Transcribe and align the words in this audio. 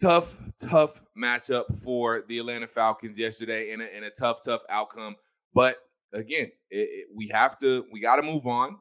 tough, 0.00 0.38
tough 0.60 1.02
matchup 1.16 1.64
for 1.82 2.24
the 2.28 2.38
Atlanta 2.38 2.66
Falcons 2.66 3.18
yesterday 3.18 3.72
and 3.72 3.82
a, 3.82 3.94
and 3.94 4.04
a 4.04 4.10
tough, 4.10 4.40
tough 4.44 4.62
outcome. 4.68 5.16
But 5.54 5.76
again, 6.12 6.50
it, 6.70 6.88
it, 6.90 7.06
we 7.14 7.28
have 7.28 7.56
to, 7.58 7.84
we 7.92 8.00
got 8.00 8.16
to 8.16 8.22
move 8.22 8.46
on, 8.46 8.78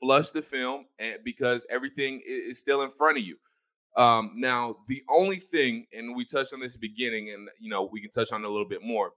flush 0.00 0.30
the 0.30 0.42
film, 0.42 0.86
and 0.98 1.18
because 1.24 1.66
everything 1.70 2.22
is, 2.26 2.58
still 2.58 2.82
in 2.82 2.90
front 2.90 3.18
of 3.18 3.24
you. 3.24 3.36
Um, 3.96 4.32
now, 4.36 4.76
the 4.88 5.02
only 5.10 5.36
thing, 5.36 5.86
and 5.92 6.14
we 6.14 6.24
touched 6.24 6.54
on 6.54 6.60
this 6.60 6.76
beginning, 6.76 7.30
and 7.30 7.48
you 7.58 7.68
know 7.68 7.88
we 7.90 8.00
can 8.00 8.10
touch 8.10 8.32
on 8.32 8.42
it 8.42 8.46
a 8.46 8.50
little 8.50 8.68
bit 8.68 8.82
more. 8.82 9.12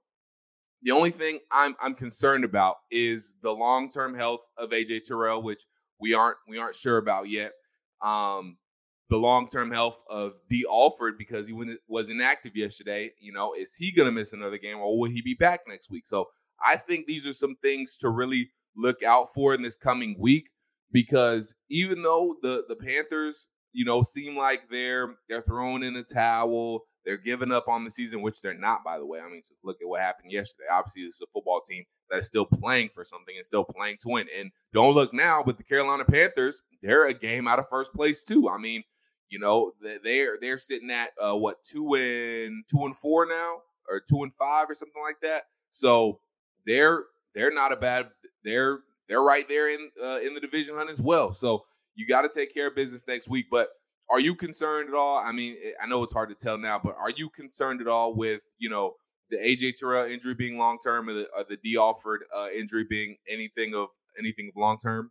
The 0.81 0.91
only 0.91 1.11
thing 1.11 1.39
I'm 1.51 1.75
I'm 1.79 1.93
concerned 1.93 2.43
about 2.43 2.77
is 2.89 3.35
the 3.43 3.51
long 3.51 3.87
term 3.87 4.15
health 4.15 4.41
of 4.57 4.71
AJ 4.71 5.03
Terrell, 5.03 5.43
which 5.43 5.63
we 5.99 6.15
aren't 6.15 6.37
we 6.47 6.57
aren't 6.57 6.75
sure 6.75 6.97
about 6.97 7.29
yet. 7.29 7.51
Um, 8.01 8.57
the 9.13 9.19
long 9.19 9.47
term 9.47 9.69
health 9.69 10.01
of 10.09 10.39
Dee 10.49 10.65
Alford 10.67 11.19
because 11.19 11.47
he 11.47 11.53
was 11.87 12.09
inactive 12.09 12.55
yesterday. 12.55 13.11
You 13.19 13.31
know, 13.31 13.53
is 13.53 13.75
he 13.75 13.91
going 13.91 14.07
to 14.07 14.11
miss 14.11 14.33
another 14.33 14.57
game 14.57 14.77
or 14.79 14.97
will 14.97 15.09
he 15.09 15.21
be 15.21 15.35
back 15.35 15.61
next 15.67 15.91
week? 15.91 16.07
So 16.07 16.29
I 16.65 16.77
think 16.77 17.05
these 17.05 17.27
are 17.27 17.33
some 17.33 17.55
things 17.61 17.95
to 17.97 18.09
really 18.09 18.49
look 18.75 19.03
out 19.03 19.31
for 19.31 19.53
in 19.53 19.61
this 19.61 19.77
coming 19.77 20.15
week 20.17 20.49
because 20.91 21.53
even 21.69 22.01
though 22.01 22.37
the 22.41 22.63
the 22.67 22.75
Panthers, 22.75 23.45
you 23.71 23.85
know, 23.85 24.01
seem 24.01 24.35
like 24.35 24.63
they're 24.71 25.13
they're 25.29 25.43
thrown 25.43 25.83
in 25.83 25.93
the 25.93 26.01
towel, 26.01 26.85
they're 27.05 27.17
giving 27.17 27.51
up 27.51 27.67
on 27.67 27.83
the 27.83 27.91
season, 27.91 28.23
which 28.23 28.41
they're 28.41 28.57
not, 28.57 28.83
by 28.83 28.97
the 28.97 29.05
way. 29.05 29.19
I 29.19 29.29
mean, 29.29 29.43
just 29.47 29.63
look 29.63 29.77
at 29.79 29.87
what 29.87 30.01
happened 30.01 30.31
yesterday. 30.31 30.69
Obviously, 30.71 31.03
this 31.03 31.15
is 31.15 31.21
a 31.21 31.31
football 31.31 31.61
team 31.61 31.83
that 32.09 32.17
is 32.17 32.25
still 32.25 32.47
playing 32.47 32.89
for 32.95 33.05
something 33.05 33.35
and 33.35 33.45
still 33.45 33.63
playing 33.63 33.97
to 34.01 34.09
win. 34.09 34.25
And 34.35 34.49
don't 34.73 34.95
look 34.95 35.13
now, 35.13 35.43
but 35.45 35.57
the 35.57 35.63
Carolina 35.63 36.03
Panthers, 36.03 36.63
they're 36.81 37.07
a 37.07 37.13
game 37.13 37.47
out 37.47 37.59
of 37.59 37.69
first 37.69 37.93
place 37.93 38.23
too. 38.23 38.49
I 38.49 38.57
mean, 38.57 38.83
you 39.33 39.39
know, 39.39 39.71
they're 40.03 40.37
they're 40.39 40.59
sitting 40.59 40.91
at 40.91 41.09
uh, 41.19 41.35
what 41.35 41.63
two 41.63 41.95
and 41.95 42.63
two 42.69 42.85
and 42.85 42.95
four 42.95 43.25
now, 43.25 43.61
or 43.89 43.99
two 43.99 44.21
and 44.21 44.31
five, 44.35 44.69
or 44.69 44.75
something 44.75 45.01
like 45.03 45.21
that. 45.23 45.45
So 45.71 46.19
they're 46.67 47.05
they're 47.33 47.51
not 47.51 47.71
a 47.71 47.75
bad. 47.75 48.09
They're 48.43 48.81
they're 49.09 49.23
right 49.23 49.45
there 49.49 49.73
in 49.73 49.89
uh, 49.99 50.19
in 50.19 50.35
the 50.35 50.39
division 50.39 50.75
hunt 50.75 50.91
as 50.91 51.01
well. 51.01 51.33
So 51.33 51.65
you 51.95 52.05
got 52.05 52.21
to 52.21 52.29
take 52.29 52.53
care 52.53 52.67
of 52.67 52.75
business 52.75 53.07
next 53.07 53.27
week. 53.27 53.47
But 53.49 53.69
are 54.07 54.19
you 54.19 54.35
concerned 54.35 54.89
at 54.89 54.93
all? 54.93 55.17
I 55.17 55.31
mean, 55.31 55.57
eh, 55.65 55.71
I 55.81 55.87
know 55.87 56.03
it's 56.03 56.13
hard 56.13 56.29
to 56.29 56.35
tell 56.35 56.59
now, 56.59 56.79
but 56.83 56.95
are 56.95 57.09
you 57.09 57.27
concerned 57.31 57.81
at 57.81 57.87
all 57.87 58.13
with 58.13 58.43
you 58.59 58.69
know 58.69 58.93
the 59.31 59.37
AJ 59.37 59.77
Terrell 59.79 60.05
injury 60.05 60.35
being 60.35 60.59
long 60.59 60.77
term, 60.77 61.09
or 61.09 61.13
the, 61.13 61.27
or 61.35 61.43
the 61.43 61.57
Dee 61.57 61.75
Alford 61.75 62.21
uh, 62.37 62.49
injury 62.55 62.85
being 62.87 63.17
anything 63.27 63.73
of 63.73 63.87
anything 64.19 64.51
of 64.55 64.61
long 64.61 64.77
term? 64.77 65.09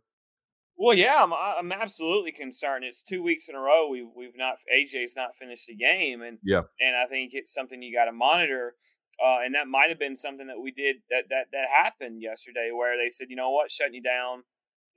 Well, 0.77 0.97
yeah, 0.97 1.21
I'm 1.21 1.33
I'm 1.33 1.71
absolutely 1.71 2.31
concerned. 2.31 2.83
It's 2.83 3.03
two 3.03 3.21
weeks 3.21 3.47
in 3.47 3.55
a 3.55 3.59
row 3.59 3.87
we 3.87 4.03
we've 4.03 4.35
not 4.35 4.55
AJ's 4.73 5.15
not 5.15 5.35
finished 5.39 5.67
the 5.67 5.75
game, 5.75 6.21
and 6.21 6.39
yeah, 6.43 6.61
and 6.79 6.95
I 6.95 7.05
think 7.05 7.31
it's 7.33 7.53
something 7.53 7.81
you 7.81 7.95
got 7.95 8.05
to 8.05 8.11
monitor. 8.11 8.75
Uh, 9.23 9.45
and 9.45 9.53
that 9.53 9.67
might 9.67 9.89
have 9.89 9.99
been 9.99 10.15
something 10.15 10.47
that 10.47 10.59
we 10.59 10.71
did 10.71 10.97
that 11.11 11.25
that 11.29 11.45
that 11.51 11.69
happened 11.69 12.21
yesterday, 12.21 12.71
where 12.75 12.97
they 12.97 13.09
said, 13.09 13.27
you 13.29 13.35
know 13.35 13.51
what, 13.51 13.71
shutting 13.71 13.93
you 13.93 14.01
down. 14.01 14.43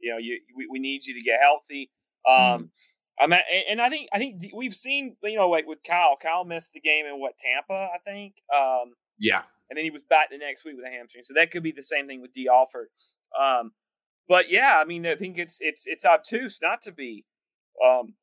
You 0.00 0.12
know, 0.12 0.18
you 0.18 0.40
we, 0.56 0.66
we 0.70 0.78
need 0.78 1.04
you 1.04 1.14
to 1.14 1.20
get 1.20 1.40
healthy. 1.40 1.90
Um, 2.26 2.34
mm. 2.36 2.68
I 3.18 3.26
mean, 3.26 3.40
and 3.70 3.80
I 3.80 3.90
think 3.90 4.08
I 4.12 4.18
think 4.18 4.42
we've 4.54 4.74
seen 4.74 5.16
you 5.22 5.36
know 5.36 5.48
like 5.48 5.66
with 5.66 5.82
Kyle. 5.86 6.16
Kyle 6.20 6.44
missed 6.44 6.72
the 6.72 6.80
game 6.80 7.04
in 7.06 7.20
what 7.20 7.32
Tampa, 7.38 7.88
I 7.94 7.98
think. 8.04 8.36
Um, 8.54 8.94
yeah, 9.18 9.42
and 9.68 9.76
then 9.76 9.84
he 9.84 9.90
was 9.90 10.04
back 10.04 10.30
the 10.30 10.38
next 10.38 10.64
week 10.64 10.76
with 10.76 10.86
a 10.86 10.90
hamstring. 10.90 11.24
So 11.24 11.34
that 11.34 11.50
could 11.50 11.62
be 11.62 11.72
the 11.72 11.82
same 11.82 12.06
thing 12.06 12.20
with 12.20 12.32
Dee 12.32 12.48
Alford. 12.48 12.88
Um, 13.38 13.72
but 14.28 14.50
yeah, 14.50 14.78
I 14.80 14.84
mean, 14.84 15.06
I 15.06 15.14
think 15.14 15.38
it's 15.38 15.58
it's 15.60 15.86
it's 15.86 16.04
obtuse 16.04 16.58
not 16.60 16.82
to 16.82 16.92
be, 16.92 17.24
um, 17.84 18.14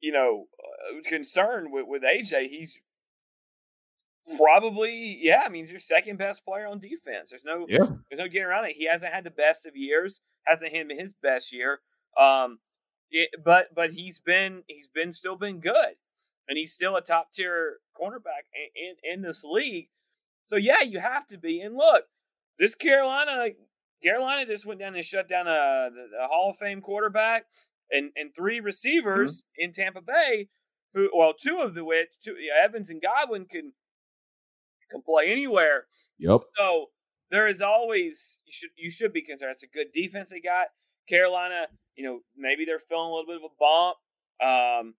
you 0.00 0.12
know, 0.12 0.46
uh, 0.62 1.00
concerned 1.08 1.72
with 1.72 1.86
with 1.88 2.02
AJ. 2.02 2.48
He's 2.48 2.82
probably 4.36 5.18
yeah. 5.20 5.42
I 5.44 5.48
mean, 5.48 5.62
he's 5.62 5.70
your 5.70 5.78
second 5.80 6.18
best 6.18 6.44
player 6.44 6.66
on 6.66 6.80
defense. 6.80 7.30
There's 7.30 7.44
no 7.44 7.66
yeah. 7.68 7.78
there's 7.78 8.18
no 8.18 8.28
getting 8.28 8.44
around 8.44 8.66
it. 8.66 8.76
He 8.76 8.86
hasn't 8.86 9.12
had 9.12 9.24
the 9.24 9.30
best 9.30 9.66
of 9.66 9.76
years. 9.76 10.20
Hasn't 10.44 10.74
had 10.74 10.90
his 10.90 11.14
best 11.22 11.52
year. 11.52 11.80
Um, 12.18 12.58
it, 13.10 13.30
but 13.42 13.74
but 13.74 13.92
he's 13.92 14.18
been 14.18 14.64
he's 14.66 14.88
been 14.88 15.12
still 15.12 15.36
been 15.36 15.60
good, 15.60 15.96
and 16.48 16.58
he's 16.58 16.72
still 16.72 16.96
a 16.96 17.00
top 17.00 17.32
tier 17.32 17.78
cornerback 17.98 18.44
in, 18.54 18.94
in 19.10 19.14
in 19.14 19.22
this 19.22 19.42
league. 19.42 19.88
So 20.44 20.56
yeah, 20.56 20.82
you 20.82 21.00
have 21.00 21.26
to 21.28 21.38
be. 21.38 21.60
And 21.60 21.76
look, 21.76 22.04
this 22.58 22.74
Carolina 22.74 23.50
Carolina 24.04 24.46
just 24.46 24.66
went 24.66 24.80
down 24.80 24.94
and 24.94 25.04
shut 25.04 25.28
down 25.28 25.46
a, 25.46 25.88
a 26.20 26.28
Hall 26.28 26.50
of 26.50 26.56
Fame 26.58 26.80
quarterback 26.80 27.46
and, 27.90 28.10
and 28.16 28.34
three 28.34 28.60
receivers 28.60 29.42
mm-hmm. 29.42 29.64
in 29.64 29.72
Tampa 29.72 30.00
Bay, 30.00 30.48
who 30.92 31.10
well, 31.16 31.32
two 31.32 31.62
of 31.64 31.74
the 31.74 31.84
which 31.84 32.10
two, 32.22 32.36
Evans 32.62 32.90
and 32.90 33.02
Godwin 33.02 33.46
can 33.46 33.72
can 34.90 35.02
play 35.02 35.30
anywhere. 35.30 35.86
Yep. 36.18 36.40
So 36.56 36.86
there 37.30 37.46
is 37.46 37.60
always 37.60 38.40
you 38.44 38.52
should 38.52 38.70
you 38.76 38.90
should 38.90 39.12
be 39.12 39.22
concerned. 39.22 39.52
It's 39.52 39.62
a 39.62 39.66
good 39.66 39.92
defense 39.92 40.30
they 40.30 40.40
got. 40.40 40.68
Carolina, 41.08 41.66
you 41.96 42.04
know, 42.04 42.20
maybe 42.36 42.64
they're 42.64 42.78
feeling 42.78 43.10
a 43.10 43.14
little 43.14 43.26
bit 43.26 43.36
of 43.36 43.42
a 43.42 43.54
bump. 43.58 43.96
Um, 44.40 44.94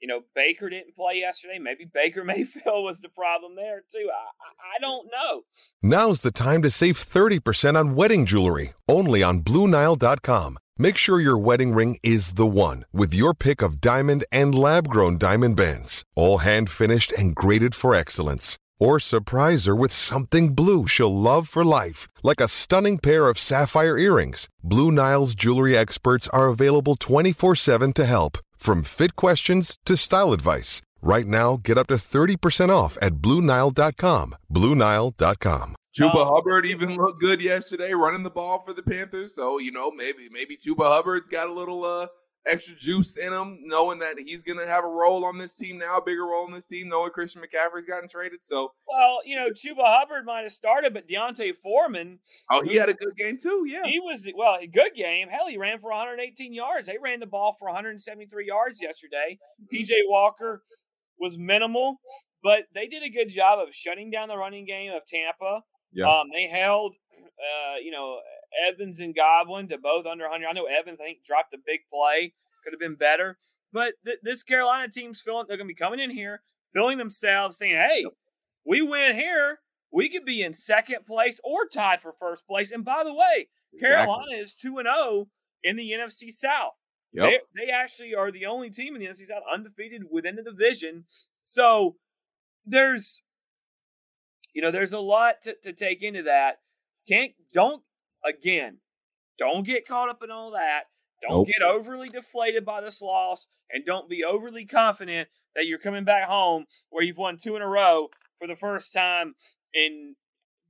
you 0.00 0.08
know, 0.08 0.22
Baker 0.34 0.70
didn't 0.70 0.96
play 0.96 1.16
yesterday. 1.16 1.58
Maybe 1.58 1.84
Baker 1.84 2.24
Mayfield 2.30 2.84
was 2.84 3.00
the 3.00 3.08
problem 3.08 3.56
there 3.56 3.82
too. 3.90 4.08
I, 4.10 4.76
I 4.76 4.80
don't 4.80 5.08
know. 5.10 5.42
Now's 5.82 6.20
the 6.20 6.30
time 6.30 6.62
to 6.62 6.70
save 6.70 6.96
30% 6.96 7.78
on 7.78 7.94
wedding 7.94 8.26
jewelry, 8.26 8.72
only 8.88 9.22
on 9.22 9.40
BlueNile.com. 9.40 10.58
Make 10.78 10.96
sure 10.96 11.20
your 11.20 11.36
wedding 11.36 11.74
ring 11.74 11.98
is 12.02 12.34
the 12.34 12.46
one 12.46 12.86
with 12.90 13.12
your 13.12 13.34
pick 13.34 13.60
of 13.60 13.82
diamond 13.82 14.24
and 14.32 14.54
lab 14.54 14.88
grown 14.88 15.18
diamond 15.18 15.56
bands, 15.56 16.04
all 16.16 16.38
hand 16.38 16.70
finished 16.70 17.12
and 17.12 17.34
graded 17.34 17.74
for 17.74 17.94
excellence. 17.94 18.58
Or 18.78 18.98
surprise 18.98 19.66
her 19.66 19.76
with 19.76 19.92
something 19.92 20.54
blue 20.54 20.86
she'll 20.86 21.14
love 21.14 21.48
for 21.48 21.66
life, 21.66 22.08
like 22.22 22.40
a 22.40 22.48
stunning 22.48 22.96
pair 22.96 23.28
of 23.28 23.38
sapphire 23.38 23.98
earrings. 23.98 24.48
Blue 24.64 24.90
Nile's 24.90 25.34
jewelry 25.34 25.76
experts 25.76 26.28
are 26.28 26.48
available 26.48 26.96
24 26.96 27.56
7 27.56 27.92
to 27.92 28.06
help. 28.06 28.38
From 28.60 28.82
fit 28.82 29.16
questions 29.16 29.78
to 29.86 29.96
style 29.96 30.34
advice, 30.34 30.82
right 31.00 31.26
now 31.26 31.56
get 31.56 31.78
up 31.78 31.86
to 31.86 31.94
30% 31.94 32.68
off 32.68 32.98
at 33.00 33.14
BlueNile.com. 33.14 34.36
BlueNile.com. 34.52 35.76
Chuba 35.98 36.10
oh. 36.14 36.34
Hubbard 36.34 36.66
even 36.66 36.94
looked 36.94 37.22
good 37.22 37.40
yesterday 37.40 37.94
running 37.94 38.22
the 38.22 38.30
ball 38.30 38.60
for 38.60 38.74
the 38.74 38.82
Panthers. 38.82 39.34
So, 39.34 39.58
you 39.58 39.72
know, 39.72 39.90
maybe 39.90 40.28
maybe 40.30 40.58
Chuba 40.58 40.84
Hubbard's 40.84 41.28
got 41.28 41.48
a 41.48 41.52
little 41.52 41.86
uh 41.86 42.06
extra 42.46 42.76
juice 42.76 43.16
in 43.16 43.32
him, 43.32 43.58
knowing 43.62 43.98
that 43.98 44.16
he's 44.18 44.42
going 44.42 44.58
to 44.58 44.66
have 44.66 44.84
a 44.84 44.88
role 44.88 45.24
on 45.24 45.38
this 45.38 45.56
team 45.56 45.78
now, 45.78 45.98
a 45.98 46.04
bigger 46.04 46.26
role 46.26 46.46
in 46.46 46.52
this 46.52 46.66
team, 46.66 46.88
knowing 46.88 47.10
Christian 47.10 47.42
McCaffrey's 47.42 47.84
gotten 47.84 48.08
traded. 48.08 48.44
So, 48.44 48.72
well, 48.88 49.20
you 49.24 49.36
know, 49.36 49.50
Chuba 49.50 49.84
Hubbard 49.84 50.24
might 50.24 50.42
have 50.42 50.52
started, 50.52 50.94
but 50.94 51.08
D'Onta 51.08 51.54
Foreman. 51.62 52.18
Oh, 52.50 52.62
he 52.62 52.76
had 52.76 52.88
a 52.88 52.94
good 52.94 53.16
game 53.16 53.38
too. 53.40 53.64
Yeah, 53.66 53.86
he 53.86 54.00
was 54.00 54.26
well, 54.34 54.58
a 54.60 54.66
good 54.66 54.94
game. 54.94 55.28
Hell, 55.28 55.48
he 55.48 55.58
ran 55.58 55.78
for 55.78 55.90
118 55.90 56.52
yards. 56.52 56.86
They 56.86 56.98
ran 57.02 57.20
the 57.20 57.26
ball 57.26 57.56
for 57.58 57.66
173 57.66 58.46
yards 58.46 58.82
yesterday. 58.82 59.38
PJ 59.72 59.90
Walker 60.08 60.62
was 61.18 61.36
minimal, 61.36 62.00
but 62.42 62.64
they 62.74 62.86
did 62.86 63.02
a 63.02 63.10
good 63.10 63.28
job 63.28 63.58
of 63.58 63.74
shutting 63.74 64.10
down 64.10 64.28
the 64.28 64.36
running 64.36 64.64
game 64.64 64.92
of 64.92 65.04
Tampa. 65.06 65.62
Yeah. 65.92 66.06
Um, 66.06 66.28
they 66.34 66.48
held, 66.48 66.94
uh, 67.12 67.76
you 67.82 67.90
know, 67.90 68.20
Evans 68.68 69.00
and 69.00 69.14
Godwin 69.14 69.68
to 69.68 69.78
both 69.78 70.06
under 70.06 70.24
100. 70.24 70.46
I 70.46 70.52
know 70.52 70.66
Evans, 70.66 70.98
I 71.00 71.04
think, 71.04 71.24
dropped 71.24 71.54
a 71.54 71.58
big 71.58 71.80
play. 71.92 72.34
Could 72.64 72.72
have 72.72 72.80
been 72.80 72.96
better. 72.96 73.38
But 73.72 73.94
th- 74.04 74.18
this 74.22 74.42
Carolina 74.42 74.88
team's 74.88 75.22
feeling 75.22 75.46
they're 75.48 75.56
going 75.56 75.68
to 75.68 75.74
be 75.74 75.78
coming 75.78 76.00
in 76.00 76.10
here, 76.10 76.42
feeling 76.72 76.98
themselves, 76.98 77.56
saying, 77.56 77.74
hey, 77.74 78.04
we 78.64 78.82
win 78.82 79.14
here. 79.14 79.60
We 79.92 80.08
could 80.08 80.24
be 80.24 80.42
in 80.42 80.54
second 80.54 81.06
place 81.06 81.40
or 81.42 81.66
tied 81.66 82.00
for 82.00 82.12
first 82.12 82.46
place. 82.46 82.70
And 82.70 82.84
by 82.84 83.02
the 83.04 83.14
way, 83.14 83.48
exactly. 83.72 83.88
Carolina 83.88 84.36
is 84.36 84.54
2 84.54 84.78
and 84.78 84.88
0 84.92 85.28
in 85.62 85.76
the 85.76 85.90
NFC 85.90 86.30
South. 86.30 86.72
Yep. 87.12 87.24
They, 87.54 87.64
they 87.64 87.72
actually 87.72 88.14
are 88.14 88.30
the 88.30 88.46
only 88.46 88.70
team 88.70 88.94
in 88.94 89.00
the 89.00 89.08
NFC 89.08 89.26
South 89.26 89.42
undefeated 89.52 90.02
within 90.10 90.36
the 90.36 90.42
division. 90.42 91.04
So 91.42 91.96
there's, 92.64 93.22
you 94.54 94.62
know, 94.62 94.70
there's 94.70 94.92
a 94.92 95.00
lot 95.00 95.42
to, 95.42 95.56
to 95.64 95.72
take 95.72 96.02
into 96.02 96.22
that. 96.22 96.58
Can't, 97.08 97.32
don't, 97.52 97.82
again, 98.24 98.78
don't 99.38 99.66
get 99.66 99.86
caught 99.86 100.08
up 100.08 100.22
in 100.22 100.30
all 100.30 100.52
that. 100.52 100.84
Don't 101.22 101.38
nope. 101.38 101.48
get 101.48 101.62
overly 101.62 102.08
deflated 102.08 102.64
by 102.64 102.80
this 102.80 103.02
loss 103.02 103.46
and 103.70 103.84
don't 103.84 104.08
be 104.08 104.24
overly 104.24 104.64
confident 104.64 105.28
that 105.54 105.66
you're 105.66 105.78
coming 105.78 106.04
back 106.04 106.28
home 106.28 106.64
where 106.90 107.04
you've 107.04 107.18
won 107.18 107.36
two 107.36 107.56
in 107.56 107.62
a 107.62 107.68
row 107.68 108.08
for 108.38 108.46
the 108.46 108.56
first 108.56 108.92
time 108.92 109.34
in 109.74 110.14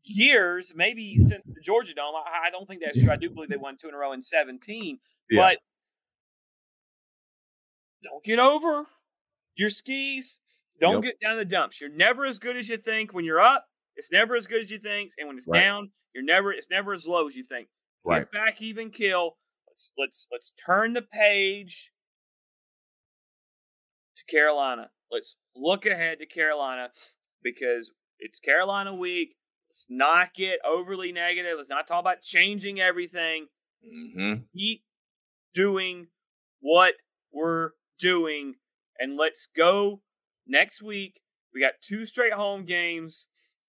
years, 0.05 0.73
maybe 0.75 1.17
mm. 1.19 1.23
since 1.23 1.45
the 1.47 1.61
Georgia 1.61 1.95
Dome. 1.95 2.15
I, 2.17 2.49
I 2.49 2.51
don't 2.51 2.67
think 2.67 2.83
that's 2.85 3.03
true. 3.03 3.13
I 3.13 3.17
do 3.17 3.31
believe 3.31 3.51
they 3.51 3.57
won 3.57 3.77
two 3.81 3.89
in 3.89 3.95
a 3.95 3.99
row 3.99 4.13
in 4.13 4.23
17. 4.23 4.99
Yeah. 5.31 5.41
But 5.41 5.59
don't 8.03 8.25
get 8.25 8.39
over 8.39 8.87
your 9.57 9.71
skis. 9.71 10.39
Don't 10.81 11.05
yep. 11.05 11.15
get 11.21 11.21
down 11.21 11.37
the 11.37 11.45
dumps. 11.45 11.81
You're 11.81 11.91
never 11.91 12.25
as 12.25 12.39
good 12.39 12.57
as 12.57 12.69
you 12.69 12.79
think 12.79 13.13
when 13.13 13.25
you're 13.25 13.41
up. 13.41 13.67
It's 14.01 14.11
never 14.11 14.35
as 14.35 14.47
good 14.47 14.63
as 14.63 14.71
you 14.71 14.79
think, 14.79 15.13
and 15.19 15.29
when 15.29 15.37
it's 15.37 15.47
right. 15.47 15.61
down, 15.61 15.91
you're 16.15 16.25
never. 16.25 16.55
It's 16.55 16.71
never 16.71 16.95
as 16.95 17.07
low 17.07 17.29
as 17.29 17.37
you 17.37 17.45
think. 17.45 17.69
Right. 18.03 18.21
Get 18.21 18.33
back 18.33 18.63
even 18.63 18.89
kill. 18.89 19.37
Let's 19.69 19.93
let's 19.99 20.27
let's 20.33 20.55
turn 20.65 20.95
the 20.95 21.03
page 21.03 21.93
to 24.17 24.25
Carolina. 24.35 24.89
Let's 25.13 25.37
look 25.55 25.85
ahead 25.85 26.19
to 26.21 26.25
Carolina 26.25 26.89
because 27.43 27.93
it's 28.19 28.41
Carolina 28.41 28.95
week. 28.95 29.37
Let's 29.69 29.85
not 29.91 30.33
get 30.33 30.61
overly 30.65 31.13
negative. 31.13 31.59
Let's 31.59 31.69
not 31.69 31.87
talk 31.87 32.01
about 32.01 32.23
changing 32.23 32.81
everything. 32.81 33.49
Mm-hmm. 33.85 34.45
Keep 34.57 34.83
doing 35.53 36.07
what 36.61 36.95
we're 37.31 37.73
doing, 37.99 38.55
and 38.99 39.19
let's 39.19 39.47
go 39.55 40.01
next 40.47 40.81
week. 40.81 41.21
We 41.53 41.61
got 41.61 41.75
two 41.83 42.07
straight 42.07 42.33
home 42.33 42.65
games. 42.65 43.27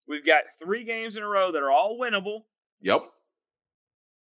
We've 0.07 0.25
got 0.25 0.43
three 0.61 0.83
games 0.83 1.15
in 1.15 1.23
a 1.23 1.27
row 1.27 1.51
that 1.51 1.61
are 1.61 1.71
all 1.71 1.97
winnable. 1.99 2.41
Yep. 2.81 3.03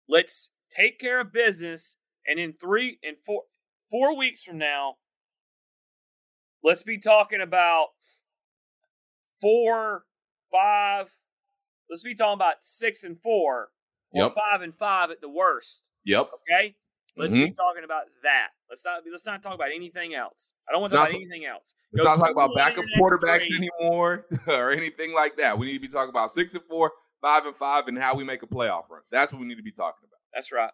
Let's 0.07 0.49
take 0.75 0.99
care 0.99 1.19
of 1.19 1.33
business, 1.33 1.97
and 2.25 2.39
in 2.39 2.53
three 2.53 2.99
and 3.03 3.17
four 3.25 3.43
four 3.89 4.17
weeks 4.17 4.43
from 4.43 4.57
now, 4.57 4.95
let's 6.63 6.83
be 6.83 6.97
talking 6.97 7.41
about 7.41 7.87
four, 9.41 10.05
five. 10.51 11.07
Let's 11.89 12.03
be 12.03 12.15
talking 12.15 12.35
about 12.35 12.55
six 12.61 13.03
and 13.03 13.19
four, 13.21 13.69
or 14.11 14.23
yep. 14.23 14.35
five 14.35 14.61
and 14.61 14.73
five 14.73 15.11
at 15.11 15.21
the 15.21 15.29
worst. 15.29 15.83
Yep. 16.05 16.29
Okay. 16.35 16.75
Let's 17.17 17.33
mm-hmm. 17.33 17.45
be 17.45 17.51
talking 17.51 17.83
about 17.83 18.03
that. 18.23 18.49
Let's 18.71 18.85
not 18.85 19.01
let's 19.11 19.25
not 19.25 19.43
talk 19.43 19.53
about 19.53 19.67
anything 19.75 20.13
else. 20.13 20.53
I 20.67 20.71
don't 20.71 20.79
want 20.79 20.91
to 20.91 20.97
talk 20.97 21.09
about 21.09 21.19
anything 21.19 21.43
else. 21.45 21.73
Let's 21.91 22.05
not 22.05 22.25
talk 22.25 22.31
about 22.31 22.55
backup 22.55 22.85
quarterbacks 22.97 23.49
anymore 23.53 24.27
or 24.47 24.71
anything 24.71 25.13
like 25.13 25.35
that. 25.37 25.59
We 25.59 25.65
need 25.65 25.73
to 25.73 25.79
be 25.81 25.89
talking 25.89 26.09
about 26.09 26.31
six 26.31 26.53
and 26.53 26.63
four, 26.63 26.93
five 27.21 27.45
and 27.45 27.53
five, 27.53 27.89
and 27.89 27.99
how 27.99 28.15
we 28.15 28.23
make 28.23 28.43
a 28.43 28.47
playoff 28.47 28.89
run. 28.89 29.01
That's 29.11 29.33
what 29.33 29.41
we 29.41 29.47
need 29.47 29.57
to 29.57 29.63
be 29.63 29.73
talking 29.73 30.07
about. 30.07 30.19
That's 30.33 30.53
right. 30.53 30.71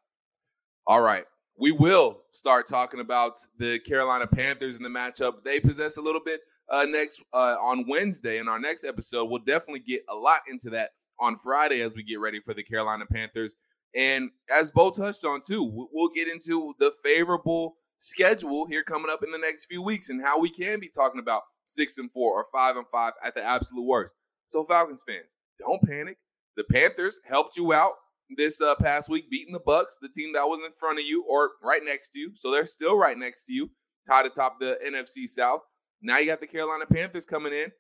All 0.86 1.02
right. 1.02 1.26
We 1.58 1.72
will 1.72 2.22
start 2.30 2.68
talking 2.68 3.00
about 3.00 3.40
the 3.58 3.80
Carolina 3.80 4.28
Panthers 4.28 4.76
and 4.76 4.86
the 4.86 4.90
matchup 4.90 5.44
they 5.44 5.60
possess 5.60 5.98
a 5.98 6.02
little 6.02 6.22
bit 6.24 6.42
uh, 6.70 6.86
next 6.88 7.24
uh, 7.34 7.56
on 7.60 7.86
Wednesday 7.88 8.38
in 8.38 8.48
our 8.48 8.60
next 8.60 8.84
episode. 8.84 9.26
We'll 9.26 9.40
definitely 9.40 9.80
get 9.80 10.04
a 10.08 10.14
lot 10.14 10.42
into 10.48 10.70
that 10.70 10.92
on 11.20 11.36
Friday 11.36 11.82
as 11.82 11.96
we 11.96 12.04
get 12.04 12.20
ready 12.20 12.40
for 12.40 12.54
the 12.54 12.62
Carolina 12.62 13.08
Panthers 13.12 13.56
and 13.96 14.30
as 14.56 14.72
Beau 14.72 14.92
touched 14.92 15.26
on 15.26 15.42
too, 15.42 15.88
we'll 15.92 16.10
get 16.10 16.28
into 16.28 16.76
the 16.80 16.94
favorable 17.04 17.78
schedule 17.98 18.66
here 18.68 18.84
coming 18.84 19.10
up 19.12 19.24
in 19.24 19.32
the 19.32 19.38
next 19.38 19.66
few 19.66 19.82
weeks 19.82 20.10
and 20.10 20.22
how 20.22 20.40
we 20.40 20.50
can 20.50 20.80
be 20.80 20.90
talking 20.90 21.20
about 21.20 21.44
six 21.66 21.98
and 21.98 22.12
four 22.12 22.34
or 22.34 22.46
five 22.52 22.78
and 22.78 22.86
five 22.92 23.14
at 23.24 23.36
the 23.36 23.44
absolute 23.44 23.86
worst. 23.86 24.16
So 24.48 24.64
Falcons 24.64 25.04
fans, 25.06 25.36
don't 25.60 25.82
panic. 25.82 26.18
The 26.56 26.64
Panthers 26.64 27.20
helped 27.26 27.58
you 27.58 27.74
out 27.74 27.94
this 28.36 28.62
uh, 28.62 28.76
past 28.76 29.10
week, 29.10 29.30
beating 29.30 29.54
the 29.54 29.60
Bucs, 29.60 30.00
the 30.02 30.10
team 30.10 30.34
that 30.34 30.48
was 30.48 30.60
in 30.66 30.72
front 30.80 31.00
of 31.00 31.06
you 31.06 31.24
or 31.30 31.52
right 31.64 31.82
next 31.84 32.10
to 32.12 32.20
you. 32.20 32.32
So 32.36 32.52
they're 32.52 32.66
still 32.66 32.98
right 32.98 33.18
next 33.18 33.46
to 33.46 33.54
you, 33.54 33.70
tied 34.08 34.26
atop 34.26 34.60
the 34.60 34.78
NFC 34.86 35.28
South. 35.28 35.62
Now 36.02 36.18
you 36.18 36.26
got 36.28 36.40
the 36.40 36.48
Carolina 36.48 36.86
Panthers 36.86 37.26
coming 37.26 37.54
in. 37.54 37.72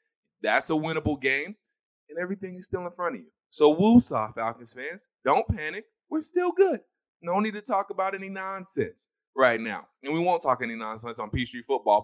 That's 0.42 0.70
a 0.70 0.74
winnable 0.74 1.20
game, 1.20 1.56
and 2.10 2.20
everything 2.20 2.56
is 2.58 2.66
still 2.66 2.86
in 2.86 2.92
front 2.92 3.16
of 3.16 3.22
you. 3.22 3.28
So 3.50 3.76
woosah, 3.76 4.36
Falcons 4.36 4.74
fans, 4.74 5.08
don't 5.24 5.48
panic 5.48 5.86
we're 6.10 6.22
still 6.22 6.52
good. 6.52 6.80
No 7.22 7.40
need 7.40 7.54
to 7.54 7.62
talk 7.62 7.90
about 7.90 8.16
any 8.16 8.30
nonsense 8.30 9.10
right 9.38 9.60
now. 9.62 9.88
And 10.04 10.14
we 10.14 10.20
won't 10.20 10.42
talk 10.42 10.62
any 10.62 10.76
nonsense 10.76 11.20
on 11.20 11.30
Peachtree 11.30 11.62
football. 11.62 12.02